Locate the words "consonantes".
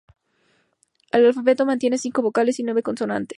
2.81-3.29